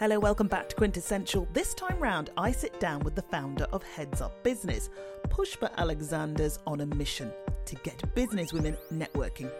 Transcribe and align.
Hello, 0.00 0.16
welcome 0.20 0.46
back 0.46 0.68
to 0.68 0.76
Quintessential. 0.76 1.48
This 1.52 1.74
time 1.74 1.98
round, 1.98 2.30
I 2.36 2.52
sit 2.52 2.78
down 2.78 3.00
with 3.00 3.16
the 3.16 3.22
founder 3.22 3.64
of 3.72 3.82
Heads 3.82 4.20
Up 4.20 4.44
Business, 4.44 4.90
Pushpa 5.28 5.74
Alexander's 5.76 6.60
on 6.68 6.82
a 6.82 6.86
mission 6.86 7.32
to 7.64 7.74
get 7.82 8.14
business 8.14 8.52
women 8.52 8.76
networking. 8.94 9.50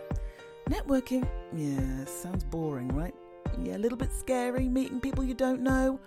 Networking? 0.70 1.26
Yeah, 1.52 2.04
sounds 2.04 2.44
boring, 2.44 2.86
right? 2.86 3.16
Yeah, 3.60 3.78
a 3.78 3.78
little 3.78 3.98
bit 3.98 4.12
scary, 4.12 4.68
meeting 4.68 5.00
people 5.00 5.24
you 5.24 5.34
don't 5.34 5.60
know. 5.60 5.98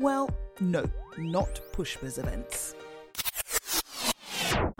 Well, 0.00 0.30
no, 0.58 0.90
not 1.16 1.60
Pushpa's 1.72 2.18
events. 2.18 2.74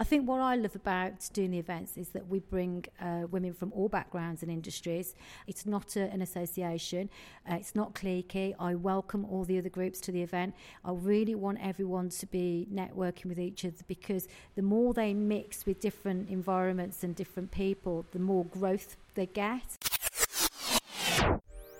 I 0.07 0.09
think 0.09 0.29
what 0.29 0.41
I 0.41 0.54
love 0.54 0.77
about 0.77 1.29
doing 1.32 1.50
the 1.50 1.59
events 1.59 1.96
is 1.96 2.11
that 2.11 2.29
we 2.29 2.39
bring 2.39 2.84
uh, 3.00 3.22
women 3.29 3.52
from 3.52 3.72
all 3.72 3.89
backgrounds 3.89 4.40
and 4.45 4.52
industries. 4.52 5.16
It's 5.48 5.66
not 5.66 5.96
a, 5.96 6.02
an 6.12 6.22
association, 6.22 7.11
uh, 7.50 7.57
it's 7.57 7.75
not 7.75 7.93
cliquey. 7.93 8.54
I 8.61 8.77
welcome 8.77 9.25
all 9.25 9.45
the 9.45 9.58
other 9.58 9.68
groups 9.68 10.00
to 10.03 10.12
the 10.12 10.22
event. 10.22 10.54
I 10.85 10.93
really 10.93 11.35
want 11.35 11.58
everyone 11.61 12.11
to 12.11 12.27
be 12.27 12.68
networking 12.72 13.27
with 13.27 13.40
each 13.40 13.64
other 13.64 13.75
because 13.89 14.29
the 14.54 14.63
more 14.63 14.94
they 14.94 15.13
mix 15.13 15.66
with 15.66 15.80
different 15.80 16.29
environments 16.30 17.02
and 17.02 17.16
different 17.16 17.50
people, 17.50 18.07
the 18.13 18.21
more 18.21 18.44
growth 18.44 18.96
they 19.16 19.27
get. 19.27 19.77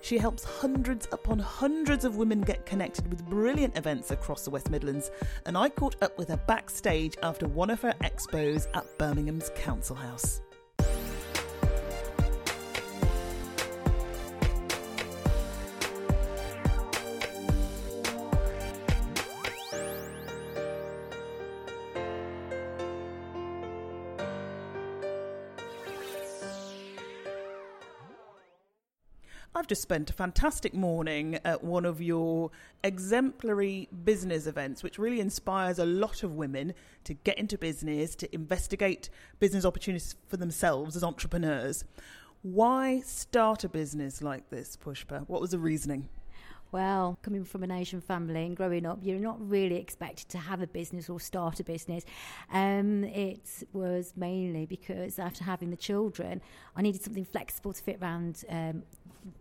She 0.07 0.19
helps 0.19 0.45
hundreds 0.45 1.09
upon 1.11 1.41
hundreds 1.41 2.05
of 2.05 2.15
women 2.15 2.41
get 2.41 2.65
connected 2.65 3.11
with 3.11 3.29
brilliant 3.29 3.77
events 3.77 4.13
across 4.13 4.45
the 4.45 4.51
West 4.51 4.71
Midlands, 4.71 5.11
and 5.47 5.59
I 5.59 5.69
caught 5.69 6.01
up 6.01 6.17
with 6.17 6.29
her 6.29 6.37
backstage 6.37 7.17
after 7.25 7.49
one 7.49 7.71
of 7.71 7.83
her 7.83 7.93
expos 8.03 8.69
at 8.75 8.87
Birmingham's 8.99 9.51
Council 9.57 9.97
House. 9.97 10.43
I've 29.57 29.67
just 29.67 29.81
spent 29.81 30.11
a 30.11 30.13
fantastic 30.13 30.75
morning 30.75 31.39
at 31.43 31.65
one 31.65 31.87
of 31.87 32.03
your 32.03 32.51
exemplary 32.85 33.89
business 34.05 34.47
events, 34.47 34.83
which 34.83 34.99
really 34.99 35.19
inspires 35.19 35.79
a 35.79 35.87
lot 35.87 36.23
of 36.23 36.35
women 36.35 36.75
to 37.05 37.15
get 37.15 37.39
into 37.39 37.57
business, 37.57 38.15
to 38.17 38.35
investigate 38.35 39.09
business 39.39 39.65
opportunities 39.65 40.15
for 40.29 40.37
themselves 40.37 40.95
as 40.95 41.03
entrepreneurs. 41.03 41.85
Why 42.43 43.01
start 43.01 43.65
a 43.65 43.71
business 43.71 44.21
like 44.21 44.51
this, 44.51 44.77
Pushpa? 44.77 45.27
What 45.27 45.41
was 45.41 45.53
the 45.53 45.59
reasoning? 45.59 46.11
Well, 46.71 47.19
coming 47.23 47.45
from 47.45 47.63
an 47.63 47.71
Asian 47.71 48.03
family 48.03 48.45
and 48.45 48.55
growing 48.55 48.85
up, 48.85 48.99
you're 49.01 49.19
not 49.19 49.39
really 49.41 49.77
expected 49.77 50.29
to 50.31 50.39
have 50.39 50.61
a 50.61 50.67
business 50.67 51.09
or 51.09 51.19
start 51.19 51.61
a 51.61 51.65
business. 51.65 52.05
Um, 52.53 53.05
it 53.05 53.65
was 53.73 54.13
mainly 54.17 54.67
because 54.67 55.19
after 55.19 55.45
having 55.45 55.71
the 55.71 55.77
children, 55.77 56.43
I 56.77 56.83
needed 56.83 57.01
something 57.01 57.25
flexible 57.25 57.73
to 57.73 57.83
fit 57.83 57.99
around 58.03 58.45
um, 58.51 58.83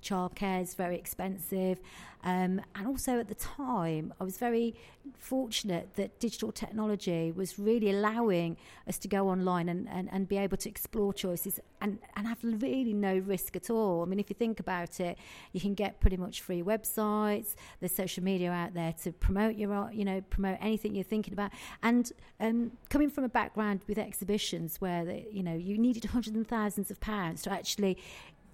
childcare 0.01 0.61
is 0.61 0.73
very 0.73 0.95
expensive. 0.95 1.79
Um, 2.23 2.59
and 2.75 2.87
also 2.87 3.19
at 3.19 3.27
the 3.27 3.35
time, 3.35 4.11
I 4.19 4.23
was 4.23 4.37
very 4.37 4.73
fortunate 5.15 5.89
that 5.95 6.19
digital 6.19 6.51
technology 6.51 7.31
was 7.31 7.59
really 7.59 7.91
allowing 7.91 8.57
us 8.87 8.97
to 8.97 9.07
go 9.07 9.29
online 9.29 9.69
and, 9.69 9.87
and, 9.87 10.09
and 10.11 10.27
be 10.27 10.37
able 10.37 10.57
to 10.57 10.67
explore 10.67 11.13
choices 11.13 11.59
and, 11.81 11.99
and 12.15 12.25
have 12.25 12.39
really 12.43 12.93
no 12.93 13.17
risk 13.19 13.55
at 13.55 13.69
all. 13.69 14.01
I 14.01 14.05
mean, 14.05 14.19
if 14.19 14.27
you 14.31 14.35
think 14.35 14.59
about 14.59 14.99
it, 14.99 15.19
you 15.53 15.61
can 15.61 15.75
get 15.75 15.99
pretty 15.99 16.17
much 16.17 16.41
free 16.41 16.63
websites, 16.63 17.53
there's 17.79 17.93
social 17.93 18.23
media 18.23 18.51
out 18.51 18.73
there 18.73 18.95
to 19.03 19.11
promote 19.11 19.55
your, 19.55 19.91
you 19.93 20.03
know, 20.03 20.21
promote 20.31 20.57
anything 20.61 20.95
you're 20.95 21.03
thinking 21.03 21.33
about. 21.33 21.51
And 21.83 22.11
um, 22.39 22.71
coming 22.89 23.11
from 23.11 23.23
a 23.23 23.29
background 23.29 23.81
with 23.87 23.99
exhibitions 23.99 24.81
where, 24.81 25.05
the, 25.05 25.25
you 25.31 25.43
know, 25.43 25.53
you 25.53 25.77
needed 25.77 26.05
hundreds 26.05 26.35
and 26.35 26.47
thousands 26.47 26.89
of 26.89 26.99
pounds 26.99 27.43
to 27.43 27.51
actually 27.51 27.99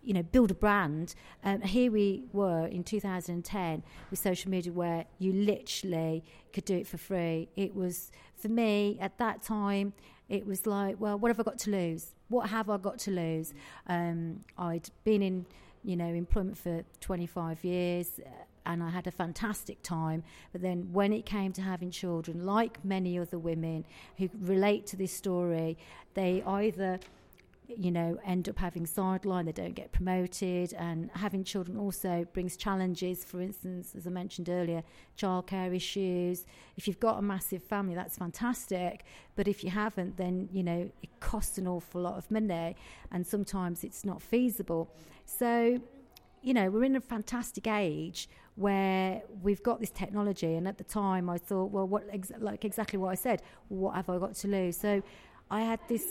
you 0.04 0.14
know, 0.14 0.24
build 0.24 0.52
a 0.52 0.54
brand. 0.54 1.16
Um, 1.44 1.62
here 1.62 1.92
we 1.92 2.24
were 2.34 2.66
in 2.68 2.84
2010 2.84 3.84
with 4.10 4.20
social 4.20 4.50
media 4.50 4.72
where 4.72 5.06
you 5.20 5.34
literally 5.34 6.24
could 6.54 6.66
do 6.66 6.78
it 6.78 6.88
for 6.88 6.98
free. 6.98 7.50
It 7.56 7.76
was, 7.76 8.12
for 8.36 8.50
me, 8.50 8.98
at 9.00 9.18
that 9.20 9.42
time, 9.42 9.94
it 10.30 10.46
was 10.46 10.66
like, 10.66 11.00
well, 11.00 11.18
what 11.18 11.30
have 11.30 11.40
I 11.40 11.44
got 11.44 11.60
to 11.60 11.72
lose? 11.72 12.14
What 12.30 12.50
have 12.50 12.70
I 12.70 12.78
got 12.78 13.00
to 13.00 13.12
lose? 13.12 13.54
Um, 13.88 14.46
I'd 14.58 14.90
been 15.04 15.22
in, 15.22 15.46
you 15.84 15.96
know, 15.96 16.08
employment 16.08 16.58
for 16.58 16.84
25 17.02 17.64
years 17.64 18.20
uh, 18.26 18.30
and 18.66 18.84
I 18.84 18.90
had 18.90 19.08
a 19.08 19.12
fantastic 19.12 19.82
time. 19.84 20.24
But 20.52 20.62
then 20.62 20.90
when 20.92 21.14
it 21.14 21.26
came 21.26 21.52
to 21.54 21.62
having 21.62 21.92
children, 21.92 22.46
like 22.46 22.84
many 22.86 23.18
other 23.20 23.38
women 23.38 23.86
who 24.18 24.30
relate 24.40 24.88
to 24.88 24.96
this 24.96 25.12
story, 25.12 25.78
they 26.14 26.44
either 26.46 27.00
you 27.78 27.92
know, 27.92 28.20
end 28.26 28.48
up 28.50 28.58
having 28.58 28.86
sideline, 28.86 29.46
they 29.46 29.52
don't 29.52 29.76
get 29.76 29.92
promoted, 29.92 30.74
and 30.74 31.10
having 31.16 31.44
children 31.44 31.78
also 31.78 32.26
brings 32.34 32.58
challenges. 32.58 33.24
For 33.24 33.42
instance, 33.42 33.94
as 33.96 34.08
I 34.08 34.10
mentioned 34.10 34.50
earlier, 34.50 34.84
childcare 35.18 35.76
issues. 35.76 36.46
If 36.78 36.88
you've 36.88 37.00
got 37.00 37.20
a 37.20 37.22
massive 37.22 37.64
family, 37.64 37.96
that's 37.96 38.18
fantastic, 38.18 39.04
but 39.36 39.48
if 39.48 39.64
you 39.64 39.70
haven't, 39.70 40.18
then 40.18 40.50
you 40.52 40.64
know 40.64 40.92
it 41.02 41.10
costs 41.20 41.58
an 41.58 41.68
awful 41.68 42.02
lot 42.02 42.18
of 42.18 42.30
money, 42.30 42.76
and 43.12 43.26
sometimes 43.26 43.84
it's 43.84 44.06
not 44.06 44.22
feasible. 44.22 44.90
So, 45.26 45.82
you 46.42 46.54
know, 46.54 46.70
we're 46.70 46.84
in 46.84 46.96
a 46.96 47.02
fantastic 47.02 47.68
age 47.68 48.30
where 48.56 49.22
we've 49.42 49.64
got 49.64 49.80
this 49.80 49.92
technology, 49.92 50.56
and 50.56 50.68
at 50.68 50.78
the 50.78 50.84
time, 50.84 51.30
I 51.30 51.38
thought, 51.38 51.72
well, 51.72 51.88
what 51.88 52.04
ex- 52.12 52.32
like 52.40 52.66
exactly 52.66 53.00
what 53.00 53.10
I 53.10 53.16
said, 53.16 53.42
what 53.70 53.96
have 53.96 54.10
I 54.10 54.18
got 54.18 54.36
to 54.36 54.48
lose? 54.48 54.78
So, 54.78 55.02
I 55.50 55.62
had 55.62 55.82
this 55.90 56.06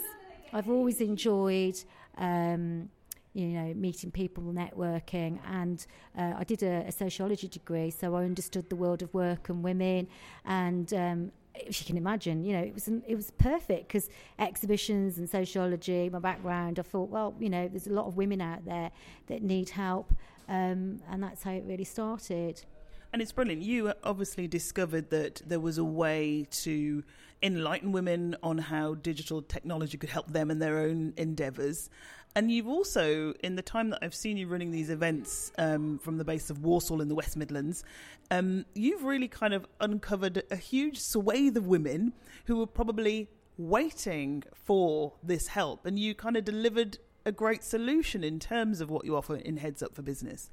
I've 0.53 0.69
always 0.69 1.01
enjoyed. 1.01 1.83
Um, 2.17 2.91
you 3.33 3.47
know, 3.47 3.73
meeting 3.75 4.11
people, 4.11 4.43
networking, 4.43 5.39
and 5.47 5.87
uh, 6.19 6.33
I 6.37 6.43
did 6.43 6.65
a, 6.65 6.87
a, 6.89 6.91
sociology 6.91 7.47
degree, 7.47 7.91
so 7.91 8.17
I 8.17 8.25
understood 8.25 8.69
the 8.69 8.75
world 8.75 9.03
of 9.03 9.15
work 9.15 9.49
and 9.51 9.63
women, 9.63 10.09
and 10.45 10.93
um, 10.93 11.33
if 11.55 11.81
you 11.81 11.87
can 11.87 11.97
imagine, 11.97 12.45
you 12.45 12.53
know, 12.53 12.63
it 12.63 12.75
was 12.75 12.89
it 12.89 13.15
was 13.15 13.31
perfect 13.33 13.89
because 13.89 14.09
exhibitions 14.39 15.19
and 15.19 15.29
sociology, 15.29 16.09
my 16.09 16.19
background, 16.19 16.79
I 16.79 16.83
thought, 16.83 17.11
well, 17.11 17.35
you 17.39 17.49
know, 17.49 17.69
there's 17.69 17.87
a 17.87 17.93
lot 17.93 18.07
of 18.07 18.17
women 18.17 18.41
out 18.41 18.65
there 18.65 18.91
that 19.29 19.43
need 19.43 19.71
help, 19.71 20.13
um, 20.49 21.01
and 21.11 21.23
that's 21.23 21.43
how 21.43 21.53
it 21.53 21.65
really 21.67 21.85
started. 21.85 22.65
And 23.13 23.21
it's 23.21 23.33
brilliant. 23.33 23.63
You 23.63 23.93
obviously 24.05 24.47
discovered 24.47 25.11
that 25.11 25.43
there 25.45 25.59
was 25.59 25.79
a 25.79 25.85
way 25.85 26.47
to 26.63 27.03
enlighten 27.43 27.93
women 27.93 28.37
on 28.43 28.59
how 28.59 28.95
digital 28.95 29.43
technology 29.43 29.97
could 29.97 30.11
help 30.11 30.27
them 30.33 30.51
in 30.51 30.59
their 30.59 30.79
own 30.79 31.15
endeavours. 31.17 31.89
And 32.37 32.51
you've 32.51 32.69
also, 32.69 33.35
in 33.43 33.57
the 33.57 33.63
time 33.63 33.91
that 33.91 34.01
I've 34.03 34.15
seen 34.15 34.37
you 34.37 34.47
running 34.47 34.71
these 34.71 34.89
events 34.89 35.51
um, 35.59 35.99
from 35.99 36.17
the 36.19 36.25
base 36.25 36.49
of 36.49 36.63
Walsall 36.63 37.01
in 37.01 37.09
the 37.09 37.15
West 37.15 37.37
Midlands, 37.37 37.83
um, 38.31 38.65
you've 38.75 39.03
really 39.03 39.27
kind 39.27 39.53
of 39.53 39.67
uncovered 39.81 40.45
a 40.51 40.57
huge 40.57 41.01
swathe 41.01 41.57
of 41.57 41.67
women 41.67 42.13
who 42.45 42.57
were 42.57 42.69
probably 42.69 43.29
waiting 43.59 44.45
for 44.55 45.15
this 45.23 45.49
help. 45.49 45.85
And 45.87 45.99
you 45.99 46.15
kind 46.15 46.37
of 46.37 46.45
delivered 46.45 46.99
a 47.27 47.33
great 47.33 47.65
solution 47.65 48.23
in 48.23 48.39
terms 48.39 48.81
of 48.81 48.91
what 48.91 49.05
you 49.05 49.17
offer 49.17 49.37
in 49.37 49.57
Heads 49.57 49.83
Up 49.83 49.95
for 49.95 50.03
Business 50.03 50.51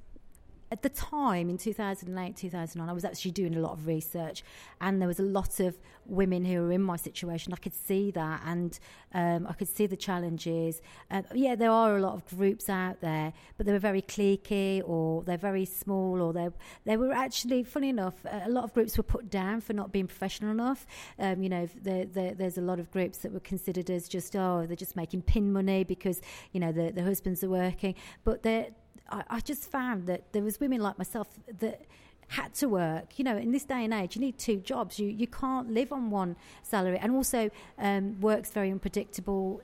at 0.71 0.81
the 0.81 0.89
time 0.89 1.49
in 1.49 1.57
2008 1.57 2.35
2009 2.35 2.89
i 2.89 2.93
was 2.93 3.05
actually 3.05 3.31
doing 3.31 3.55
a 3.55 3.59
lot 3.59 3.71
of 3.71 3.87
research 3.87 4.43
and 4.81 5.01
there 5.01 5.07
was 5.07 5.19
a 5.19 5.23
lot 5.23 5.59
of 5.59 5.77
women 6.09 6.45
who 6.45 6.61
were 6.61 6.71
in 6.71 6.81
my 6.81 6.95
situation. 6.95 7.53
I 7.53 7.57
could 7.57 7.73
see 7.73 8.11
that 8.11 8.41
and 8.45 8.77
um, 9.13 9.47
i 9.47 9.53
could 9.53 9.67
see 9.67 9.85
the 9.85 9.95
challenges. 9.95 10.81
Uh, 11.11 11.21
yeah 11.33 11.55
there 11.55 11.71
are 11.71 11.97
a 11.97 12.01
lot 12.01 12.13
of 12.13 12.25
groups 12.25 12.69
out 12.69 13.01
there 13.01 13.33
but 13.57 13.65
they 13.65 13.71
were 13.71 13.79
very 13.79 14.01
cliquey 14.01 14.81
or 14.85 15.23
they're 15.23 15.37
very 15.37 15.65
small 15.65 16.21
or 16.21 16.33
they 16.33 16.49
they 16.85 16.97
were 16.97 17.13
actually 17.13 17.63
funny 17.63 17.89
enough 17.89 18.15
a 18.29 18.49
lot 18.49 18.63
of 18.63 18.73
groups 18.73 18.97
were 18.97 19.03
put 19.03 19.29
down 19.29 19.61
for 19.61 19.73
not 19.73 19.91
being 19.91 20.07
professional 20.07 20.51
enough. 20.51 20.85
Um, 21.19 21.43
you 21.43 21.49
know 21.49 21.67
there's 21.81 22.57
a 22.57 22.61
lot 22.61 22.79
of 22.79 22.91
groups 22.91 23.19
that 23.19 23.31
were 23.31 23.39
considered 23.39 23.89
as 23.89 24.07
just 24.07 24.35
oh 24.35 24.65
they're 24.67 24.75
just 24.75 24.95
making 24.95 25.21
pin 25.23 25.51
money 25.51 25.83
because 25.83 26.21
you 26.51 26.59
know 26.59 26.71
the, 26.71 26.91
the 26.91 27.03
husbands 27.03 27.43
are 27.43 27.49
working. 27.49 27.95
But 28.23 28.43
they're 28.43 28.67
I, 29.09 29.23
I 29.29 29.39
just 29.39 29.69
found 29.71 30.07
that 30.07 30.33
there 30.33 30.43
was 30.43 30.59
women 30.59 30.81
like 30.81 30.97
myself 30.97 31.27
that 31.59 31.85
had 32.29 32.53
to 32.55 32.67
work. 32.67 33.17
You 33.17 33.25
know, 33.25 33.37
in 33.37 33.51
this 33.51 33.63
day 33.63 33.83
and 33.83 33.93
age, 33.93 34.15
you 34.15 34.21
need 34.21 34.37
two 34.37 34.57
jobs. 34.57 34.99
You 34.99 35.07
you 35.07 35.27
can't 35.27 35.71
live 35.71 35.91
on 35.91 36.09
one 36.09 36.35
salary, 36.63 36.97
and 36.99 37.13
also 37.13 37.49
um, 37.77 38.19
work's 38.19 38.51
very 38.51 38.71
unpredictable. 38.71 39.61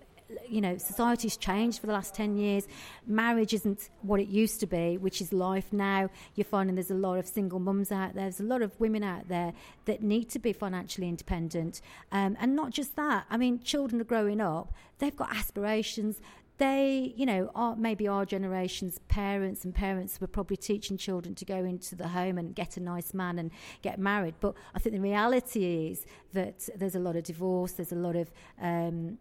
You 0.49 0.61
know, 0.61 0.77
society's 0.77 1.37
changed 1.37 1.79
for 1.79 1.85
the 1.85 1.93
last 1.93 2.15
10 2.15 2.37
years. 2.37 2.67
Marriage 3.05 3.53
isn't 3.53 3.89
what 4.01 4.19
it 4.19 4.29
used 4.29 4.59
to 4.61 4.65
be, 4.65 4.97
which 4.97 5.21
is 5.21 5.31
life 5.31 5.71
now. 5.71 6.09
You're 6.33 6.45
finding 6.45 6.75
there's 6.75 6.89
a 6.89 6.95
lot 6.95 7.19
of 7.19 7.27
single 7.27 7.59
mums 7.59 7.91
out 7.91 8.15
there. 8.15 8.23
There's 8.23 8.39
a 8.39 8.43
lot 8.45 8.63
of 8.63 8.71
women 8.79 9.03
out 9.03 9.27
there 9.27 9.53
that 9.85 10.01
need 10.01 10.29
to 10.31 10.39
be 10.39 10.51
financially 10.51 11.07
independent. 11.07 11.81
Um, 12.11 12.35
and 12.39 12.55
not 12.55 12.71
just 12.71 12.95
that, 12.95 13.25
I 13.29 13.37
mean, 13.37 13.59
children 13.59 14.01
are 14.01 14.05
growing 14.05 14.41
up, 14.41 14.73
they've 14.97 15.15
got 15.15 15.35
aspirations, 15.35 16.19
they, 16.63 17.13
you 17.17 17.25
know, 17.25 17.51
are 17.55 17.75
maybe 17.75 18.07
our 18.07 18.25
generation's 18.25 18.97
parents 19.09 19.65
and 19.65 19.75
parents 19.75 20.21
were 20.21 20.27
probably 20.27 20.55
teaching 20.55 20.95
children 20.97 21.35
to 21.35 21.43
go 21.43 21.57
into 21.57 21.93
the 21.93 22.07
home 22.07 22.37
and 22.37 22.55
get 22.55 22.77
a 22.77 22.79
nice 22.79 23.13
man 23.13 23.37
and 23.37 23.51
get 23.81 23.99
married. 23.99 24.35
But 24.39 24.55
I 24.73 24.79
think 24.79 24.95
the 24.95 25.01
reality 25.01 25.89
is 25.89 26.05
that 26.31 26.69
there's 26.77 26.95
a 26.95 26.99
lot 26.99 27.17
of 27.17 27.23
divorce, 27.23 27.73
there's 27.73 27.91
a 27.91 27.97
lot 28.07 28.15
of 28.15 28.31
um, 28.61 29.17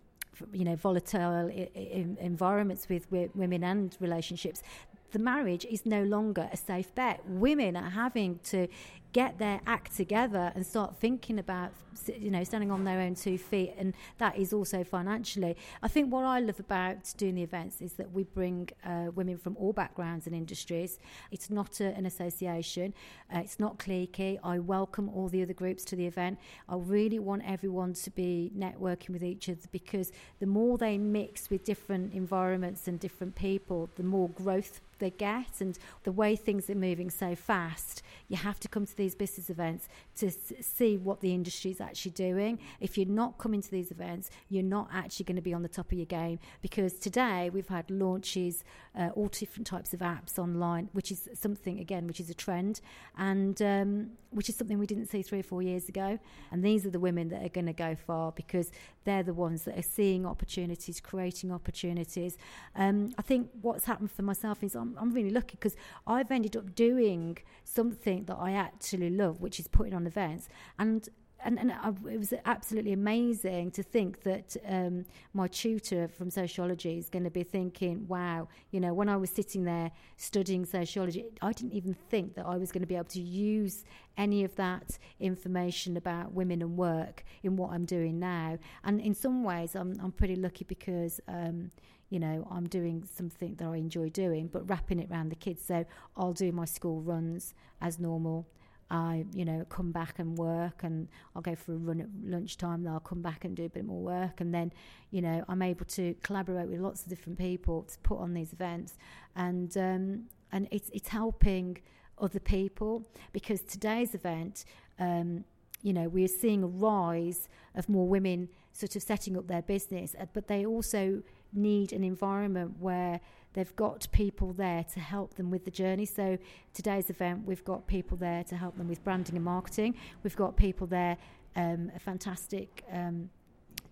you 0.52 0.64
know 0.64 0.76
volatile 0.76 1.46
I- 1.48 1.68
I- 1.76 2.16
environments 2.20 2.88
with, 2.88 3.10
with 3.10 3.34
women 3.34 3.62
and 3.64 3.96
relationships 4.00 4.62
the 5.10 5.18
marriage 5.18 5.66
is 5.66 5.84
no 5.84 6.02
longer 6.04 6.48
a 6.50 6.56
safe 6.56 6.94
bet 6.94 7.20
women 7.28 7.76
are 7.76 7.90
having 7.90 8.38
to 8.44 8.66
get 9.12 9.38
their 9.38 9.61
act 9.67 9.97
together 9.97 10.53
and 10.55 10.67
start 10.67 10.97
thinking 10.97 11.38
about 11.38 11.73
you 12.19 12.31
know 12.31 12.43
standing 12.43 12.70
on 12.70 12.85
their 12.85 13.00
own 13.00 13.14
two 13.14 13.37
feet 13.37 13.75
and 13.76 13.94
that 14.19 14.37
is 14.37 14.53
also 14.53 14.82
financially. 14.82 15.56
I 15.82 15.88
think 15.88 16.12
what 16.12 16.25
i 16.25 16.41
love 16.41 16.59
about 16.59 17.12
doing 17.17 17.35
the 17.35 17.43
events 17.43 17.81
is 17.81 17.94
that 17.94 18.12
we 18.12 18.25
bring 18.25 18.70
uh, 18.85 19.11
women 19.14 19.38
from 19.38 19.56
all 19.56 19.73
backgrounds 19.73 20.26
and 20.26 20.35
industries. 20.35 20.99
It's 21.31 21.50
not 21.50 21.81
a, 21.81 21.94
an 21.94 22.06
association. 22.06 22.94
Uh, 23.35 23.41
it's 23.41 23.61
not 23.61 23.79
cliquey. 23.79 24.38
I 24.43 24.59
welcome 24.59 25.09
all 25.11 25.29
the 25.29 25.43
other 25.43 25.53
groups 25.53 25.85
to 25.87 25.97
the 25.97 26.06
event. 26.06 26.38
I 26.69 26.76
really 26.76 27.19
want 27.19 27.43
everyone 27.47 27.94
to 27.94 28.11
be 28.11 28.53
networking 28.56 29.11
with 29.11 29.23
each 29.23 29.49
other 29.49 29.61
because 29.70 30.12
the 30.41 30.47
more 30.47 30.79
they 30.79 30.99
mix 30.99 31.50
with 31.50 31.64
different 31.64 32.12
environments 32.12 32.88
and 32.88 32.99
different 32.99 33.35
people 33.35 33.91
the 33.97 34.03
more 34.03 34.29
growth 34.31 34.81
they 34.99 35.11
get 35.11 35.61
and 35.61 35.79
the 36.05 36.12
way 36.12 36.37
things 36.37 36.70
are 36.70 36.75
moving 36.76 37.11
so 37.11 37.35
fast 37.35 38.03
you 38.29 38.37
have 38.37 38.61
to 38.61 38.69
come 38.69 38.87
to 38.87 38.97
these 39.02 39.14
business 39.14 39.50
events 39.50 39.88
to 40.16 40.26
s- 40.28 40.52
see 40.60 40.96
what 40.96 41.20
the 41.20 41.32
industry 41.38 41.70
is 41.70 41.81
actually 41.81 42.12
doing. 42.28 42.58
If 42.81 42.96
you're 42.96 43.16
not 43.22 43.38
coming 43.38 43.60
to 43.62 43.70
these 43.70 43.90
events 43.90 44.31
you're 44.49 44.62
not 44.78 44.88
actually 44.93 45.25
going 45.25 45.37
to 45.37 45.43
be 45.50 45.54
on 45.54 45.62
the 45.62 45.69
top 45.69 45.90
of 45.93 45.99
your 45.99 46.06
game 46.06 46.38
because 46.60 46.93
today 46.94 47.50
we've 47.52 47.69
had 47.69 47.90
launches 47.90 48.64
uh, 48.99 49.08
all 49.16 49.28
different 49.28 49.66
types 49.66 49.93
of 49.93 50.00
apps 50.00 50.38
online 50.38 50.88
which 50.93 51.10
is 51.10 51.28
something 51.34 51.81
again 51.81 52.06
which 52.06 52.20
is 52.20 52.31
a 52.31 52.34
trend 52.34 52.81
and 53.16 53.60
um, 53.62 54.10
which 54.32 54.49
is 54.49 54.56
something 54.56 54.78
we 54.78 54.87
didn't 54.87 55.06
see 55.06 55.22
three 55.22 55.40
or 55.40 55.43
four 55.43 55.62
years 55.62 55.88
ago. 55.88 56.19
And 56.50 56.64
these 56.64 56.87
are 56.87 56.90
the 56.90 57.00
women 57.00 57.28
that 57.28 57.44
are 57.44 57.49
going 57.49 57.66
to 57.66 57.72
go 57.72 57.94
far 57.94 58.32
because 58.32 58.70
they're 59.04 59.22
the 59.22 59.34
ones 59.34 59.64
that 59.64 59.78
are 59.78 59.82
seeing 59.82 60.25
opportunities 60.26 61.00
creating 61.00 61.52
opportunities. 61.52 62.37
Um, 62.75 63.12
I 63.19 63.22
think 63.22 63.50
what's 63.60 63.84
happened 63.84 64.10
for 64.10 64.22
myself 64.22 64.62
is 64.62 64.75
I'm, 64.75 64.96
I'm 64.99 65.12
really 65.12 65.31
lucky 65.31 65.56
because 65.56 65.76
I've 66.06 66.31
ended 66.31 66.56
up 66.56 66.75
doing 66.75 67.38
something 67.64 68.25
that 68.25 68.37
I 68.38 68.52
actually 68.92 69.10
love, 69.10 69.40
which 69.40 69.58
is 69.58 69.68
putting 69.68 69.94
on 69.94 70.06
events. 70.06 70.48
And 70.78 71.08
and, 71.44 71.58
and 71.58 71.72
I, 71.72 71.88
it 72.08 72.18
was 72.18 72.32
absolutely 72.44 72.92
amazing 72.92 73.72
to 73.72 73.82
think 73.82 74.22
that 74.22 74.56
um, 74.64 75.04
my 75.34 75.48
tutor 75.48 76.06
from 76.06 76.30
sociology 76.30 76.98
is 76.98 77.10
going 77.10 77.24
to 77.24 77.32
be 77.32 77.42
thinking, 77.42 78.06
wow, 78.06 78.46
you 78.70 78.78
know, 78.78 78.94
when 78.94 79.08
I 79.08 79.16
was 79.16 79.30
sitting 79.30 79.64
there 79.64 79.90
studying 80.16 80.64
sociology, 80.64 81.24
I 81.42 81.50
didn't 81.50 81.72
even 81.72 81.94
think 81.94 82.36
that 82.36 82.46
I 82.46 82.56
was 82.58 82.70
going 82.70 82.82
to 82.82 82.86
be 82.86 82.94
able 82.94 83.06
to 83.06 83.20
use 83.20 83.84
any 84.16 84.44
of 84.44 84.54
that 84.54 84.96
information 85.18 85.96
about 85.96 86.32
women 86.32 86.62
and 86.62 86.76
work 86.76 87.24
in 87.42 87.56
what 87.56 87.72
I'm 87.72 87.86
doing 87.86 88.20
now. 88.20 88.58
And 88.84 89.00
in 89.00 89.12
some 89.12 89.42
ways, 89.42 89.74
I'm, 89.74 89.98
I'm 90.00 90.12
pretty 90.12 90.36
lucky 90.36 90.64
because. 90.64 91.20
Um, 91.26 91.72
you 92.12 92.20
know, 92.20 92.46
I'm 92.50 92.68
doing 92.68 93.08
something 93.10 93.54
that 93.54 93.66
I 93.66 93.76
enjoy 93.76 94.10
doing, 94.10 94.48
but 94.48 94.68
wrapping 94.68 95.00
it 95.00 95.10
around 95.10 95.30
the 95.30 95.34
kids. 95.34 95.64
So 95.64 95.86
I'll 96.14 96.34
do 96.34 96.52
my 96.52 96.66
school 96.66 97.00
runs 97.00 97.54
as 97.80 97.98
normal. 97.98 98.46
I, 98.92 99.24
you 99.32 99.46
know, 99.46 99.64
come 99.70 99.90
back 99.90 100.18
and 100.18 100.36
work, 100.36 100.84
and 100.84 101.08
I'll 101.34 101.40
go 101.40 101.54
for 101.56 101.72
a 101.72 101.76
run 101.76 102.00
at 102.00 102.08
lunchtime. 102.22 102.84
Then 102.84 102.92
I'll 102.92 103.00
come 103.00 103.22
back 103.22 103.46
and 103.46 103.56
do 103.56 103.64
a 103.64 103.68
bit 103.70 103.86
more 103.86 104.02
work, 104.02 104.42
and 104.42 104.54
then, 104.54 104.70
you 105.10 105.22
know, 105.22 105.42
I'm 105.48 105.62
able 105.62 105.86
to 105.86 106.14
collaborate 106.22 106.68
with 106.68 106.78
lots 106.78 107.02
of 107.02 107.08
different 107.08 107.38
people 107.38 107.84
to 107.84 107.98
put 108.00 108.18
on 108.18 108.34
these 108.34 108.52
events, 108.52 108.98
and 109.34 109.74
um, 109.78 110.24
and 110.52 110.68
it's 110.70 110.90
it's 110.90 111.08
helping 111.08 111.78
other 112.18 112.38
people 112.38 113.08
because 113.32 113.62
today's 113.62 114.14
event, 114.14 114.66
um, 114.98 115.44
you 115.82 115.94
know, 115.94 116.08
we're 116.08 116.28
seeing 116.28 116.62
a 116.62 116.66
rise 116.66 117.48
of 117.74 117.88
more 117.88 118.06
women 118.06 118.50
sort 118.72 118.94
of 118.94 119.02
setting 119.02 119.38
up 119.38 119.48
their 119.48 119.62
business, 119.62 120.14
but 120.34 120.48
they 120.48 120.66
also 120.66 121.22
need 121.54 121.92
an 121.92 122.04
environment 122.04 122.76
where 122.78 123.20
they've 123.54 123.75
got 123.76 124.06
people 124.12 124.52
there 124.52 124.84
to 124.94 125.00
help 125.00 125.34
them 125.34 125.50
with 125.50 125.64
the 125.64 125.70
journey. 125.70 126.06
So 126.06 126.38
today's 126.75 127.10
event, 127.10 127.46
we've 127.46 127.64
got 127.64 127.87
people 127.87 128.16
there 128.16 128.44
to 128.44 128.56
help 128.56 128.76
them 128.76 128.88
with 128.88 129.02
branding 129.04 129.37
and 129.37 129.44
marketing. 129.44 129.94
We've 130.22 130.37
got 130.37 130.56
people 130.56 130.87
there, 130.87 131.16
um, 131.56 131.90
a 131.94 131.99
fantastic. 131.99 132.84
Um, 132.90 133.31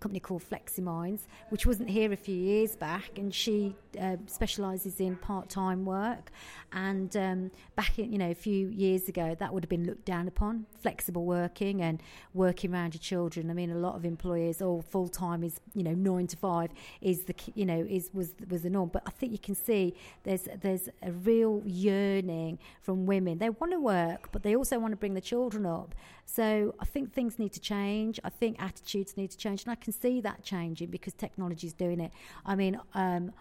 company 0.01 0.19
called 0.19 0.43
FlexiMinds, 0.43 1.21
which 1.49 1.65
wasn't 1.65 1.89
here 1.89 2.11
a 2.11 2.17
few 2.17 2.35
years 2.35 2.75
back, 2.75 3.11
and 3.17 3.33
she 3.33 3.75
uh, 3.99 4.17
specialises 4.25 4.99
in 4.99 5.15
part-time 5.15 5.85
work. 5.85 6.31
And 6.73 7.15
um, 7.17 7.51
back, 7.75 7.99
in, 7.99 8.11
you 8.11 8.17
know, 8.17 8.31
a 8.31 8.35
few 8.35 8.67
years 8.67 9.07
ago, 9.07 9.35
that 9.39 9.53
would 9.53 9.63
have 9.63 9.69
been 9.69 9.85
looked 9.85 10.05
down 10.05 10.27
upon. 10.27 10.65
Flexible 10.79 11.25
working 11.25 11.81
and 11.81 12.01
working 12.33 12.73
around 12.73 12.93
your 12.95 13.01
children. 13.01 13.49
I 13.49 13.53
mean, 13.53 13.71
a 13.71 13.77
lot 13.77 13.95
of 13.95 14.03
employers, 14.05 14.61
oh, 14.61 14.81
full-time 14.81 15.43
is, 15.43 15.59
you 15.73 15.83
know, 15.83 15.93
nine 15.93 16.27
to 16.27 16.37
five 16.37 16.71
is 17.01 17.23
the, 17.23 17.35
you 17.55 17.65
know, 17.65 17.85
is 17.87 18.09
was 18.13 18.33
was 18.49 18.63
the 18.63 18.69
norm. 18.69 18.89
But 18.91 19.03
I 19.05 19.11
think 19.11 19.31
you 19.31 19.39
can 19.39 19.55
see 19.55 19.95
there's 20.23 20.47
there's 20.61 20.89
a 21.03 21.11
real 21.11 21.61
yearning 21.65 22.57
from 22.81 23.05
women. 23.05 23.37
They 23.37 23.49
want 23.49 23.71
to 23.73 23.79
work, 23.79 24.29
but 24.31 24.43
they 24.43 24.55
also 24.55 24.79
want 24.79 24.93
to 24.93 24.97
bring 24.97 25.13
the 25.13 25.21
children 25.21 25.65
up. 25.65 25.93
So 26.25 26.73
I 26.79 26.85
think 26.85 27.11
things 27.11 27.37
need 27.37 27.51
to 27.53 27.59
change. 27.59 28.19
I 28.23 28.29
think 28.29 28.61
attitudes 28.61 29.17
need 29.17 29.31
to 29.31 29.37
change, 29.37 29.63
and 29.63 29.71
I 29.71 29.75
can 29.75 29.90
see 29.91 30.21
that 30.21 30.43
changing 30.43 30.89
because 30.89 31.13
technology 31.13 31.67
is 31.67 31.73
doing 31.73 31.99
it. 31.99 32.11
I 32.45 32.55
mean, 32.55 32.79
um, 32.93 33.31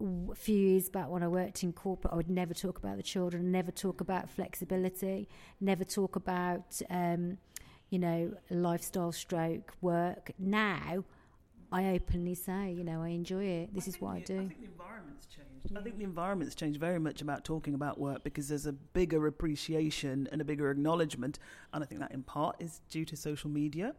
a 0.00 0.34
few 0.34 0.56
years 0.56 0.88
back 0.88 1.08
when 1.08 1.22
I 1.22 1.28
worked 1.28 1.62
in 1.62 1.72
corporate, 1.72 2.12
I 2.12 2.16
would 2.16 2.30
never 2.30 2.54
talk 2.54 2.78
about 2.78 2.96
the 2.96 3.02
children, 3.02 3.50
never 3.50 3.70
talk 3.70 4.00
about 4.00 4.30
flexibility, 4.30 5.28
never 5.60 5.84
talk 5.84 6.16
about, 6.16 6.80
um, 6.88 7.38
you 7.90 7.98
know, 7.98 8.32
lifestyle 8.50 9.12
stroke 9.12 9.72
work. 9.80 10.30
Now, 10.38 11.04
I 11.70 11.86
openly 11.88 12.34
say, 12.34 12.72
you 12.72 12.84
know, 12.84 13.02
I 13.02 13.08
enjoy 13.08 13.44
it. 13.44 13.74
This 13.74 13.86
I 13.86 13.90
is 13.90 14.00
what 14.00 14.16
I 14.16 14.20
do. 14.20 14.34
I 14.34 14.38
think 14.38 14.60
the 14.60 14.66
environment's 14.66 15.26
changed. 15.26 15.76
I 15.76 15.82
think 15.82 15.98
the 15.98 16.04
environment's 16.04 16.54
changed 16.54 16.80
very 16.80 16.98
much 16.98 17.20
about 17.20 17.44
talking 17.44 17.74
about 17.74 17.98
work 17.98 18.24
because 18.24 18.48
there's 18.48 18.66
a 18.66 18.72
bigger 18.72 19.26
appreciation 19.26 20.28
and 20.32 20.40
a 20.40 20.44
bigger 20.44 20.70
acknowledgement, 20.70 21.38
and 21.74 21.82
I 21.82 21.86
think 21.86 22.00
that 22.00 22.12
in 22.12 22.22
part 22.22 22.56
is 22.60 22.80
due 22.88 23.04
to 23.04 23.16
social 23.16 23.50
media. 23.50 23.94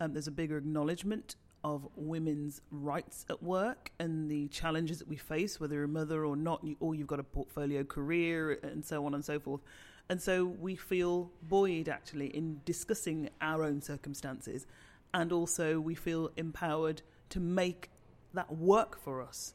Um, 0.00 0.12
there's 0.12 0.26
a 0.26 0.32
bigger 0.32 0.58
acknowledgement 0.58 1.36
of 1.62 1.88
women's 1.96 2.60
rights 2.70 3.24
at 3.30 3.42
work 3.42 3.90
and 3.98 4.30
the 4.30 4.48
challenges 4.48 4.98
that 4.98 5.08
we 5.08 5.16
face, 5.16 5.58
whether 5.58 5.76
you're 5.76 5.84
a 5.84 5.88
mother 5.88 6.24
or 6.26 6.36
not, 6.36 6.62
you, 6.62 6.76
or 6.78 6.94
you've 6.94 7.06
got 7.06 7.20
a 7.20 7.24
portfolio 7.24 7.82
career 7.82 8.58
and 8.62 8.84
so 8.84 9.06
on 9.06 9.14
and 9.14 9.24
so 9.24 9.40
forth. 9.40 9.62
And 10.10 10.20
so 10.20 10.44
we 10.44 10.76
feel 10.76 11.30
buoyed 11.42 11.88
actually 11.88 12.26
in 12.26 12.60
discussing 12.66 13.30
our 13.40 13.64
own 13.64 13.80
circumstances, 13.80 14.66
and 15.14 15.32
also 15.32 15.80
we 15.80 15.94
feel 15.94 16.30
empowered 16.36 17.00
to 17.30 17.40
make 17.40 17.90
that 18.34 18.54
work 18.54 18.98
for 18.98 19.22
us. 19.22 19.54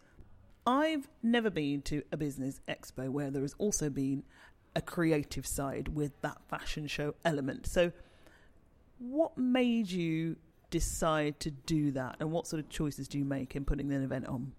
I've 0.65 1.08
never 1.22 1.50
been 1.50 1.81
to 1.84 2.03
a 2.12 2.17
business 2.17 2.62
expo 2.67 3.10
where 3.10 3.29
there 3.29 3.43
has 3.43 3.55
also 3.58 3.89
been 3.89 4.24
a 4.75 4.81
creative 4.81 5.46
side 5.46 5.89
with 5.89 6.19
that 6.22 6.38
fashion 6.48 6.88
show 6.88 7.15
element. 7.24 7.67
So, 7.67 7.91
what 9.00 9.38
made 9.38 9.89
you 9.89 10.36
decide 10.70 11.39
to 11.39 11.51
do 11.51 11.91
that, 11.91 12.18
and 12.20 12.32
what 12.32 12.48
sort 12.48 12.60
of 12.60 12.70
choices 12.70 13.08
do 13.08 13.18
you 13.18 13.25
make 13.25 13.56
in 13.56 13.65
putting 13.65 13.91
an 13.91 14.03
event 14.03 14.27
on? 14.27 14.51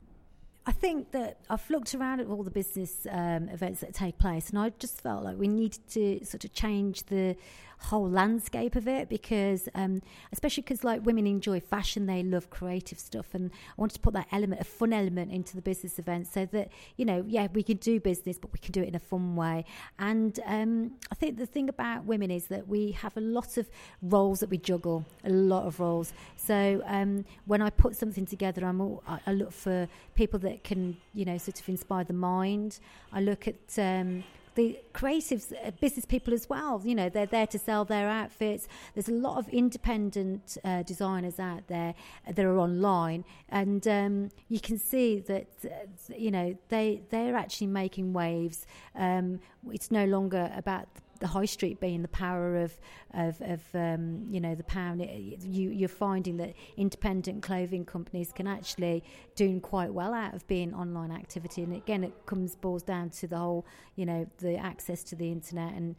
I 0.67 0.73
think 0.73 1.13
that 1.13 1.39
I've 1.49 1.69
looked 1.71 1.95
around 1.95 2.21
at 2.21 2.27
all 2.27 2.43
the 2.43 2.51
business 2.51 3.07
um, 3.11 3.49
events 3.49 3.81
that 3.81 3.95
take 3.95 4.19
place, 4.19 4.51
and 4.51 4.59
I 4.59 4.71
just 4.79 5.01
felt 5.01 5.25
like 5.25 5.37
we 5.37 5.49
needed 5.49 5.87
to 5.91 6.25
sort 6.25 6.45
of 6.45 6.53
change 6.53 7.05
the 7.05 7.37
whole 7.81 8.09
landscape 8.09 8.77
of 8.77 8.87
it 8.87 9.09
because, 9.09 9.69
um, 9.75 10.03
especially 10.33 10.63
because 10.63 10.85
like 10.85 11.05
women 11.05 11.27
enjoy 11.27 11.61
fashion, 11.61 12.07
they 12.07 12.23
love 12.23 12.51
creative 12.51 12.99
stuff, 12.99 13.29
and 13.33 13.51
I 13.53 13.75
wanted 13.77 13.95
to 13.95 14.01
put 14.01 14.15
that 14.15 14.29
element, 14.33 14.61
a 14.61 14.65
fun 14.65 14.93
element, 14.93 15.33
into 15.33 15.57
the 15.57 15.63
business 15.63 15.99
event 15.99 16.27
so 16.27 16.47
that 16.47 16.71
you 16.97 17.05
know, 17.05 17.25
yeah, 17.27 17.49
we 17.53 17.63
can 17.63 17.79
do 17.79 18.01
business, 18.01 18.39
but 18.39 18.53
we 18.53 18.59
can 18.59 18.73
do 18.73 18.83
it 18.83 18.89
in 18.89 18.95
a 18.95 19.01
fun 19.01 19.37
way. 19.37 19.65
And 19.99 20.39
um, 20.47 20.93
I 21.11 21.15
think 21.15 21.39
the 21.39 21.47
thing 21.47 21.69
about 21.69 22.05
women 22.05 22.31
is 22.31 22.47
that 22.47 22.69
we 22.69 22.93
have 22.93 23.17
a 23.17 23.21
lot 23.21 23.57
of 23.57 23.69
roles 24.03 24.41
that 24.41 24.51
we 24.51 24.59
juggle, 24.59 25.05
a 25.25 25.31
lot 25.31 25.67
of 25.67 25.81
roles. 25.81 26.13
So 26.37 26.83
um, 26.87 27.25
when 27.47 27.63
I 27.63 27.71
put 27.71 27.97
something 27.97 28.27
together, 28.27 28.65
I'm 28.65 28.81
all, 28.81 29.03
I, 29.07 29.21
I 29.27 29.33
look 29.33 29.53
for 29.53 29.89
people 30.15 30.39
that 30.41 30.65
can, 30.65 30.97
you 31.15 31.25
know, 31.25 31.39
sort 31.39 31.61
of 31.61 31.69
inspire 31.69 32.05
the 32.05 32.13
mind. 32.13 32.79
I 33.13 33.21
look 33.21 33.49
at 33.49 33.79
um, 33.79 34.25
the 34.55 34.79
creatives, 34.95 35.53
uh, 35.65 35.71
business 35.81 36.05
people 36.05 36.35
as 36.35 36.49
well. 36.49 36.81
You 36.85 36.95
know, 36.95 37.09
they're 37.09 37.27
there 37.27 37.47
to 37.49 37.59
sell 37.59 37.85
their 37.85 38.09
outfits. 38.09 38.69
There's 38.95 39.09
a 39.09 39.13
lot 39.13 39.39
of 39.39 39.49
independent 39.49 40.59
uh, 40.65 40.83
designers 40.83 41.39
out 41.39 41.67
there 41.69 41.95
that 42.27 42.45
are 42.45 42.59
online, 42.59 43.25
and 43.49 43.87
um, 43.87 44.31
you 44.49 44.61
can 44.61 44.79
see 44.79 45.21
that 45.21 45.49
uh, 45.65 45.69
you 46.17 46.31
know 46.31 46.57
they 46.69 47.03
they're 47.11 47.37
actually 47.37 47.69
making 47.69 48.13
waves. 48.13 48.67
Um, 48.95 49.41
it's 49.71 49.91
no 49.91 50.05
longer 50.05 50.53
about 50.57 50.89
the 51.21 51.27
high 51.27 51.45
street 51.45 51.81
being 51.81 52.03
the 52.03 52.09
power 52.09 52.57
of 52.57 52.77
of, 53.15 53.41
of 53.43 53.61
um, 53.75 54.27
you 54.29 54.41
know 54.41 54.55
the 54.55 54.65
pound. 54.65 55.01
You 55.01 55.71
you're 55.71 55.89
finding 55.89 56.39
that 56.39 56.55
independent 56.77 57.43
clothing 57.43 57.85
companies 57.85 58.33
can 58.33 58.47
actually 58.47 59.05
doing 59.37 59.61
quite 59.61 59.93
well 59.93 60.13
out 60.13 60.35
of 60.35 60.47
being 60.49 60.75
online 60.75 61.13
activity. 61.13 61.63
And 61.63 61.75
again, 61.75 62.03
it 62.03 62.27
comes 62.27 62.57
boils 62.57 62.83
down 62.83 63.11
to 63.11 63.27
the 63.27 63.39
whole 63.39 63.67
you 63.95 64.07
know 64.07 64.27
the 64.39 64.57
access 64.57 65.05
to 65.05 65.17
the 65.17 65.31
internet 65.31 65.75
and 65.75 65.95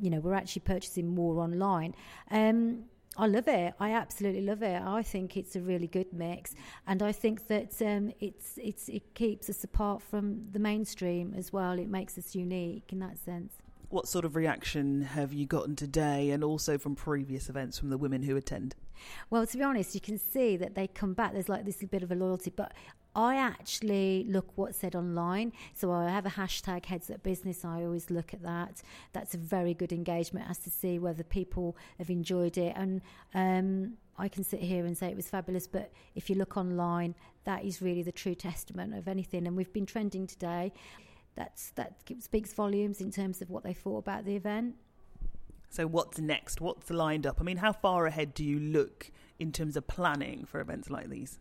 you 0.00 0.10
know 0.10 0.20
we're 0.20 0.34
actually 0.34 0.62
purchasing 0.62 1.14
more 1.14 1.38
online. 1.38 1.94
Um, 2.30 2.84
I 3.16 3.26
love 3.26 3.48
it. 3.48 3.74
I 3.80 3.92
absolutely 3.92 4.42
love 4.42 4.62
it. 4.62 4.80
I 4.80 5.02
think 5.02 5.36
it's 5.36 5.56
a 5.56 5.60
really 5.60 5.88
good 5.88 6.12
mix, 6.12 6.54
and 6.86 7.02
I 7.02 7.10
think 7.10 7.48
that 7.48 7.74
um, 7.82 8.12
it's 8.20 8.58
it's 8.62 8.88
it 8.88 9.14
keeps 9.14 9.50
us 9.50 9.64
apart 9.64 10.02
from 10.02 10.46
the 10.52 10.60
mainstream 10.60 11.34
as 11.36 11.52
well. 11.52 11.78
It 11.78 11.88
makes 11.88 12.16
us 12.16 12.36
unique 12.36 12.92
in 12.92 13.00
that 13.00 13.18
sense. 13.18 13.54
What 13.90 14.06
sort 14.06 14.26
of 14.26 14.36
reaction 14.36 15.00
have 15.00 15.32
you 15.32 15.46
gotten 15.46 15.74
today, 15.74 16.30
and 16.30 16.44
also 16.44 16.76
from 16.76 16.94
previous 16.94 17.48
events 17.48 17.78
from 17.78 17.88
the 17.88 17.96
women 17.96 18.22
who 18.22 18.36
attend? 18.36 18.74
Well, 19.30 19.46
to 19.46 19.56
be 19.56 19.64
honest, 19.64 19.94
you 19.94 20.00
can 20.00 20.18
see 20.18 20.58
that 20.58 20.74
they 20.74 20.88
come 20.88 21.14
back. 21.14 21.32
There's 21.32 21.48
like 21.48 21.64
this 21.64 21.82
bit 21.84 22.02
of 22.02 22.12
a 22.12 22.14
loyalty, 22.14 22.52
but 22.54 22.74
I 23.16 23.36
actually 23.36 24.26
look 24.28 24.46
what's 24.56 24.76
said 24.76 24.94
online. 24.94 25.52
So 25.72 25.90
I 25.90 26.10
have 26.10 26.26
a 26.26 26.30
hashtag 26.30 26.84
heads 26.84 27.10
up 27.10 27.22
business. 27.22 27.64
I 27.64 27.82
always 27.84 28.10
look 28.10 28.34
at 28.34 28.42
that. 28.42 28.82
That's 29.14 29.34
a 29.34 29.38
very 29.38 29.72
good 29.72 29.92
engagement 29.92 30.50
as 30.50 30.58
to 30.58 30.70
see 30.70 30.98
whether 30.98 31.22
people 31.22 31.76
have 31.98 32.10
enjoyed 32.10 32.58
it. 32.58 32.74
And 32.76 33.00
um, 33.34 33.94
I 34.18 34.28
can 34.28 34.44
sit 34.44 34.60
here 34.60 34.84
and 34.84 34.98
say 34.98 35.08
it 35.08 35.16
was 35.16 35.28
fabulous, 35.28 35.66
but 35.66 35.90
if 36.14 36.28
you 36.28 36.36
look 36.36 36.58
online, 36.58 37.14
that 37.44 37.64
is 37.64 37.80
really 37.80 38.02
the 38.02 38.12
true 38.12 38.34
testament 38.34 38.94
of 38.94 39.08
anything. 39.08 39.46
And 39.46 39.56
we've 39.56 39.72
been 39.72 39.86
trending 39.86 40.26
today. 40.26 40.72
That's 41.38 41.70
that 41.76 41.92
speaks 42.18 42.52
volumes 42.52 43.00
in 43.00 43.12
terms 43.12 43.40
of 43.40 43.48
what 43.48 43.62
they 43.62 43.72
thought 43.72 43.98
about 43.98 44.24
the 44.24 44.34
event. 44.34 44.74
So 45.70 45.86
what's 45.86 46.18
next? 46.18 46.60
What's 46.60 46.90
lined 46.90 47.28
up? 47.28 47.40
I 47.40 47.44
mean, 47.44 47.58
how 47.58 47.72
far 47.72 48.06
ahead 48.06 48.34
do 48.34 48.42
you 48.42 48.58
look 48.58 49.12
in 49.38 49.52
terms 49.52 49.76
of 49.76 49.86
planning 49.86 50.46
for 50.46 50.60
events 50.60 50.90
like 50.90 51.08
these? 51.10 51.38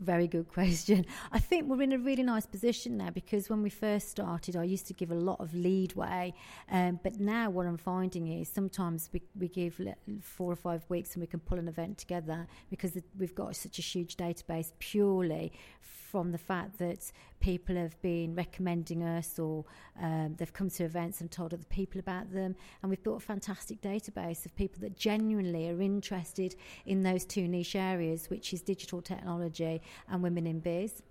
Very 0.00 0.26
good 0.26 0.48
question. 0.52 1.06
I 1.30 1.38
think 1.38 1.68
we're 1.68 1.82
in 1.82 1.92
a 1.92 1.98
really 1.98 2.24
nice 2.24 2.44
position 2.44 2.96
now 2.96 3.10
because 3.10 3.48
when 3.48 3.62
we 3.62 3.70
first 3.70 4.10
started, 4.10 4.56
I 4.56 4.64
used 4.64 4.88
to 4.88 4.94
give 4.94 5.12
a 5.12 5.14
lot 5.14 5.38
of 5.38 5.54
leadway, 5.54 6.34
um, 6.68 6.98
but 7.04 7.20
now 7.20 7.50
what 7.50 7.66
I'm 7.66 7.76
finding 7.76 8.26
is 8.26 8.48
sometimes 8.48 9.10
we, 9.12 9.22
we 9.38 9.46
give 9.46 9.80
four 10.22 10.50
or 10.50 10.56
five 10.56 10.82
weeks 10.88 11.12
and 11.12 11.20
we 11.20 11.28
can 11.28 11.38
pull 11.38 11.60
an 11.60 11.68
event 11.68 11.98
together 11.98 12.48
because 12.68 12.98
we've 13.16 13.34
got 13.36 13.54
such 13.54 13.78
a 13.78 13.82
huge 13.82 14.16
database 14.16 14.72
purely 14.80 15.52
from 16.14 16.30
the 16.30 16.38
fact 16.38 16.78
that 16.78 17.10
people 17.40 17.74
have 17.74 18.00
been 18.00 18.36
recommending 18.36 19.02
us 19.02 19.36
or 19.36 19.64
um, 20.00 20.32
they've 20.38 20.52
come 20.52 20.70
to 20.70 20.84
events 20.84 21.20
and 21.20 21.28
told 21.28 21.52
other 21.52 21.64
people 21.70 21.98
about 21.98 22.32
them. 22.32 22.54
And 22.80 22.88
we've 22.88 23.02
built 23.02 23.16
a 23.16 23.26
fantastic 23.26 23.80
database 23.80 24.46
of 24.46 24.54
people 24.54 24.80
that 24.82 24.96
genuinely 24.96 25.68
are 25.68 25.82
interested 25.82 26.54
in 26.86 27.02
those 27.02 27.24
two 27.24 27.48
niche 27.48 27.74
areas, 27.74 28.30
which 28.30 28.52
is 28.54 28.62
digital 28.62 29.02
technology 29.02 29.82
and 30.08 30.22
women 30.22 30.46
in 30.46 30.60
biz. 30.60 31.02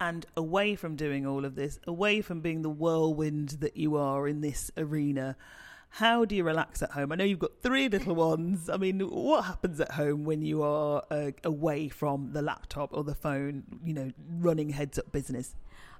And 0.00 0.24
away 0.36 0.76
from 0.76 0.94
doing 0.94 1.26
all 1.26 1.44
of 1.44 1.56
this, 1.56 1.80
away 1.84 2.20
from 2.20 2.40
being 2.40 2.62
the 2.62 2.70
whirlwind 2.70 3.56
that 3.58 3.76
you 3.76 3.96
are 3.96 4.28
in 4.28 4.40
this 4.40 4.70
arena, 4.76 5.34
how 5.90 6.24
do 6.24 6.36
you 6.36 6.44
relax 6.44 6.82
at 6.82 6.92
home? 6.92 7.12
I 7.12 7.16
know 7.16 7.24
you've 7.24 7.38
got 7.38 7.62
three 7.62 7.88
little 7.88 8.14
ones. 8.14 8.68
I 8.68 8.76
mean, 8.76 9.00
what 9.00 9.44
happens 9.44 9.80
at 9.80 9.92
home 9.92 10.24
when 10.24 10.42
you 10.42 10.62
are 10.62 11.02
uh, 11.10 11.30
away 11.44 11.88
from 11.88 12.32
the 12.32 12.42
laptop 12.42 12.90
or 12.92 13.04
the 13.04 13.14
phone, 13.14 13.64
you 13.84 13.94
know, 13.94 14.10
running 14.30 14.70
heads 14.70 14.98
up 14.98 15.10
business? 15.10 15.54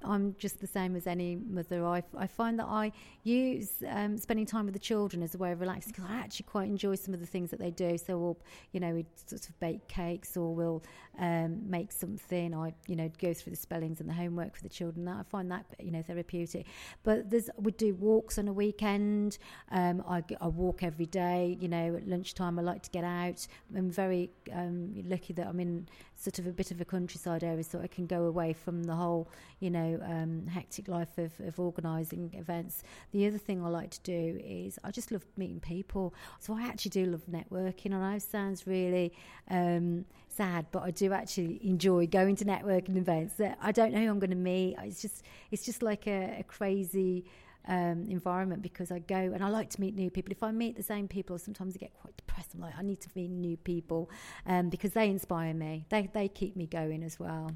I'm 0.04 0.34
just 0.38 0.60
the 0.60 0.66
same 0.66 0.96
as 0.96 1.06
any 1.06 1.36
mother. 1.36 1.84
I, 1.84 2.02
I 2.16 2.26
find 2.26 2.58
that 2.58 2.66
I 2.66 2.92
use 3.24 3.82
um, 3.88 4.16
spending 4.16 4.46
time 4.46 4.64
with 4.64 4.74
the 4.74 4.80
children 4.80 5.22
as 5.22 5.34
a 5.34 5.38
way 5.38 5.52
of 5.52 5.60
relaxing 5.60 5.92
because 5.92 6.10
I 6.10 6.16
actually 6.16 6.46
quite 6.46 6.68
enjoy 6.68 6.94
some 6.94 7.14
of 7.14 7.20
the 7.20 7.26
things 7.26 7.50
that 7.50 7.58
they 7.58 7.70
do. 7.70 7.98
So 7.98 8.18
we'll, 8.18 8.38
you 8.72 8.80
know, 8.80 8.94
we 8.94 9.06
sort 9.26 9.48
of 9.48 9.58
bake 9.60 9.86
cakes 9.88 10.36
or 10.36 10.54
we'll 10.54 10.82
um, 11.18 11.68
make 11.68 11.92
something. 11.92 12.54
I, 12.54 12.74
you 12.86 12.96
know, 12.96 13.10
go 13.18 13.34
through 13.34 13.50
the 13.50 13.56
spellings 13.56 14.00
and 14.00 14.08
the 14.08 14.14
homework 14.14 14.56
for 14.56 14.62
the 14.62 14.68
children. 14.68 15.04
That 15.04 15.16
I 15.16 15.22
find 15.24 15.50
that 15.50 15.66
you 15.80 15.90
know 15.90 16.02
therapeutic. 16.02 16.66
But 17.02 17.30
there's 17.30 17.50
we 17.56 17.72
do 17.72 17.94
walks 17.94 18.38
on 18.38 18.48
a 18.48 18.52
weekend. 18.52 19.38
Um, 19.70 20.02
I, 20.08 20.22
I 20.40 20.48
walk 20.48 20.82
every 20.82 21.06
day. 21.06 21.56
You 21.60 21.68
know, 21.68 21.96
at 21.96 22.06
lunchtime 22.06 22.58
I 22.58 22.62
like 22.62 22.82
to 22.82 22.90
get 22.90 23.04
out. 23.04 23.46
I'm 23.76 23.90
very 23.90 24.30
um, 24.52 24.94
lucky 25.06 25.32
that 25.34 25.46
I'm 25.46 25.60
in 25.60 25.88
sort 26.16 26.38
of 26.38 26.46
a 26.46 26.52
bit 26.52 26.70
of 26.70 26.80
a 26.80 26.84
countryside 26.84 27.44
area, 27.44 27.62
so 27.62 27.80
I 27.80 27.86
can 27.86 28.06
go 28.06 28.24
away 28.24 28.52
from 28.52 28.84
the 28.84 28.94
whole, 28.94 29.28
you 29.60 29.70
know, 29.70 29.87
um, 30.04 30.46
hectic 30.46 30.88
life 30.88 31.16
of, 31.18 31.32
of 31.40 31.58
organising 31.58 32.32
events. 32.34 32.82
The 33.12 33.26
other 33.26 33.38
thing 33.38 33.64
I 33.64 33.68
like 33.68 33.90
to 33.90 34.00
do 34.00 34.40
is 34.44 34.78
I 34.84 34.90
just 34.90 35.10
love 35.10 35.24
meeting 35.36 35.60
people. 35.60 36.14
So 36.38 36.54
I 36.54 36.62
actually 36.62 36.90
do 36.90 37.06
love 37.06 37.22
networking. 37.30 37.94
I 37.94 38.10
know 38.10 38.16
it 38.16 38.22
sounds 38.22 38.66
really 38.66 39.12
um, 39.50 40.04
sad, 40.28 40.66
but 40.70 40.82
I 40.82 40.90
do 40.90 41.12
actually 41.12 41.60
enjoy 41.62 42.06
going 42.06 42.36
to 42.36 42.44
networking 42.44 42.96
events. 42.96 43.34
I 43.60 43.72
don't 43.72 43.92
know 43.92 44.00
who 44.00 44.10
I'm 44.10 44.18
going 44.18 44.30
to 44.30 44.36
meet. 44.36 44.76
It's 44.82 45.02
just 45.02 45.22
it's 45.50 45.64
just 45.64 45.82
like 45.82 46.06
a, 46.06 46.38
a 46.40 46.44
crazy 46.44 47.24
um, 47.66 48.06
environment 48.08 48.62
because 48.62 48.90
I 48.90 48.98
go 48.98 49.16
and 49.16 49.42
I 49.44 49.48
like 49.48 49.70
to 49.70 49.80
meet 49.80 49.94
new 49.94 50.10
people. 50.10 50.32
If 50.32 50.42
I 50.42 50.50
meet 50.50 50.76
the 50.76 50.82
same 50.82 51.06
people, 51.06 51.38
sometimes 51.38 51.76
I 51.76 51.78
get 51.78 51.92
quite 51.94 52.16
depressed. 52.16 52.54
I'm 52.54 52.60
like, 52.60 52.74
I 52.76 52.82
need 52.82 53.00
to 53.02 53.08
meet 53.14 53.30
new 53.30 53.56
people 53.56 54.10
um, 54.46 54.70
because 54.70 54.92
they 54.92 55.08
inspire 55.08 55.54
me. 55.54 55.84
They 55.90 56.08
they 56.12 56.28
keep 56.28 56.56
me 56.56 56.66
going 56.66 57.02
as 57.02 57.20
well. 57.20 57.50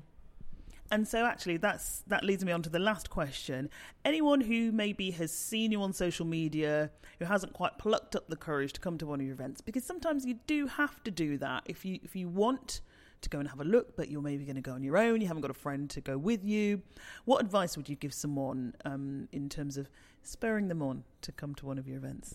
And 0.92 1.08
so, 1.08 1.24
actually, 1.24 1.56
that's 1.56 2.04
that 2.08 2.22
leads 2.22 2.44
me 2.44 2.52
on 2.52 2.60
to 2.62 2.68
the 2.68 2.78
last 2.78 3.08
question. 3.08 3.70
Anyone 4.04 4.42
who 4.42 4.70
maybe 4.72 5.10
has 5.12 5.32
seen 5.32 5.72
you 5.72 5.80
on 5.80 5.94
social 5.94 6.26
media 6.26 6.90
who 7.18 7.24
hasn't 7.24 7.54
quite 7.54 7.78
plucked 7.78 8.14
up 8.14 8.28
the 8.28 8.36
courage 8.36 8.74
to 8.74 8.80
come 8.80 8.98
to 8.98 9.06
one 9.06 9.18
of 9.18 9.24
your 9.24 9.32
events, 9.32 9.62
because 9.62 9.84
sometimes 9.84 10.26
you 10.26 10.38
do 10.46 10.66
have 10.66 11.02
to 11.04 11.10
do 11.10 11.38
that 11.38 11.62
if 11.64 11.86
you 11.86 11.98
if 12.02 12.14
you 12.14 12.28
want 12.28 12.82
to 13.22 13.30
go 13.30 13.38
and 13.38 13.48
have 13.48 13.60
a 13.60 13.64
look, 13.64 13.96
but 13.96 14.10
you're 14.10 14.20
maybe 14.20 14.44
going 14.44 14.56
to 14.56 14.60
go 14.62 14.72
on 14.72 14.82
your 14.82 14.98
own, 14.98 15.22
you 15.22 15.28
haven't 15.28 15.40
got 15.40 15.50
a 15.50 15.54
friend 15.54 15.88
to 15.88 16.00
go 16.02 16.18
with 16.18 16.44
you. 16.44 16.82
What 17.24 17.40
advice 17.40 17.76
would 17.76 17.88
you 17.88 17.96
give 17.96 18.12
someone 18.12 18.74
um, 18.84 19.28
in 19.32 19.48
terms 19.48 19.78
of 19.78 19.88
spurring 20.22 20.68
them 20.68 20.82
on 20.82 21.04
to 21.22 21.32
come 21.32 21.54
to 21.54 21.66
one 21.66 21.78
of 21.78 21.88
your 21.88 21.96
events? 21.96 22.34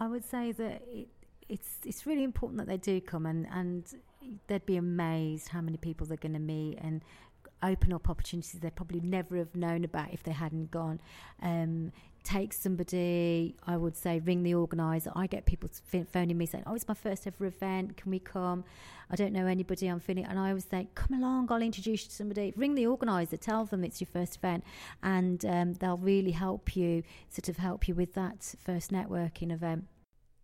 I 0.00 0.08
would 0.08 0.24
say 0.24 0.50
that 0.52 0.82
it, 0.88 1.08
it's 1.48 1.78
it's 1.84 2.04
really 2.04 2.24
important 2.24 2.58
that 2.58 2.66
they 2.66 2.78
do 2.78 3.00
come 3.00 3.26
and, 3.26 3.46
and 3.52 3.84
they'd 4.48 4.66
be 4.66 4.76
amazed 4.76 5.48
how 5.48 5.60
many 5.60 5.76
people 5.76 6.06
they're 6.06 6.16
going 6.16 6.32
to 6.32 6.38
meet 6.38 6.78
and 6.80 7.02
open 7.62 7.92
up 7.92 8.08
opportunities 8.08 8.60
they 8.60 8.70
probably 8.70 9.00
never 9.00 9.36
have 9.36 9.54
known 9.54 9.84
about 9.84 10.12
if 10.12 10.22
they 10.22 10.32
hadn't 10.32 10.70
gone. 10.70 11.00
Um, 11.42 11.92
take 12.22 12.52
somebody, 12.52 13.56
I 13.66 13.76
would 13.76 13.96
say, 13.96 14.18
ring 14.20 14.42
the 14.42 14.54
organiser. 14.54 15.10
I 15.14 15.26
get 15.26 15.46
people 15.46 15.70
phoning 16.12 16.36
me 16.36 16.46
saying, 16.46 16.64
Oh, 16.66 16.74
it's 16.74 16.88
my 16.88 16.94
first 16.94 17.26
ever 17.26 17.46
event. 17.46 17.96
Can 17.96 18.10
we 18.10 18.18
come? 18.18 18.64
I 19.10 19.16
don't 19.16 19.32
know 19.32 19.46
anybody. 19.46 19.88
I'm 19.88 20.00
feeling, 20.00 20.24
and 20.24 20.38
I 20.38 20.48
always 20.48 20.66
say, 20.66 20.88
Come 20.94 21.18
along, 21.18 21.48
I'll 21.50 21.62
introduce 21.62 22.02
you 22.04 22.08
to 22.08 22.14
somebody. 22.14 22.52
Ring 22.56 22.74
the 22.74 22.86
organiser, 22.86 23.36
tell 23.36 23.64
them 23.64 23.84
it's 23.84 24.00
your 24.00 24.08
first 24.12 24.36
event, 24.36 24.64
and 25.02 25.44
um, 25.44 25.74
they'll 25.74 25.96
really 25.96 26.32
help 26.32 26.76
you, 26.76 27.02
sort 27.28 27.48
of 27.48 27.56
help 27.56 27.88
you 27.88 27.94
with 27.94 28.14
that 28.14 28.54
first 28.64 28.90
networking 28.90 29.52
event. 29.52 29.86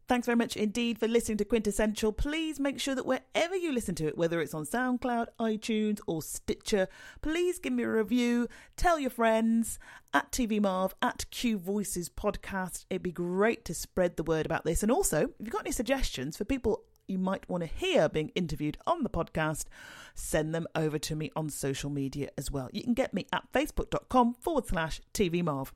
Thanks 0.09 0.27
very 0.27 0.37
much 0.37 0.57
indeed 0.57 1.01
for 1.01 1.09
listening 1.09 1.39
to 1.39 1.45
Quintessential. 1.45 2.13
Please 2.13 2.61
make 2.61 2.79
sure 2.79 2.95
that 2.95 3.07
wherever 3.07 3.57
you 3.57 3.73
listen 3.73 3.97
to 3.97 4.07
it, 4.07 4.17
whether 4.17 4.41
it's 4.41 4.55
on 4.55 4.65
SoundCloud, 4.65 5.27
iTunes, 5.41 5.99
or 6.07 6.23
Stitcher, 6.23 6.87
please 7.23 7.59
give 7.59 7.73
me 7.73 7.83
a 7.83 7.91
review. 7.91 8.47
Tell 8.77 9.01
your 9.01 9.11
friends 9.11 9.81
at 10.15 10.31
TV 10.31 10.61
Marv, 10.61 10.95
at 11.03 11.29
Q 11.31 11.59
Voices 11.59 12.09
Podcast. 12.09 12.87
It'd 12.89 13.03
be 13.03 13.11
great 13.11 13.65
to 13.65 13.75
spread 13.75 14.17
the 14.17 14.23
word 14.23 14.47
about 14.47 14.65
this. 14.65 14.85
And 14.85 14.93
also, 14.93 15.25
if 15.25 15.31
you've 15.41 15.51
got 15.51 15.63
any 15.63 15.73
suggestions 15.73 16.37
for 16.37 16.45
people 16.45 16.85
you 17.09 17.19
might 17.19 17.49
want 17.49 17.63
to 17.63 17.69
hear 17.69 18.09
being 18.09 18.31
interviewed 18.37 18.79
on 18.87 19.03
the 19.03 19.11
podcast, 19.11 19.65
send 20.15 20.55
them 20.55 20.67
over 20.77 20.99
to 20.99 21.17
me 21.17 21.31
on 21.35 21.49
social 21.49 21.91
media 21.91 22.31
as 22.39 22.51
well. 22.51 22.69
You 22.73 22.83
can 22.83 22.95
get 22.95 23.13
me 23.13 23.27
at 23.33 23.53
facebook.com 23.53 24.35
forward 24.35 24.67
slash 24.67 25.01
TV 25.13 25.43
Marv. 25.43 25.73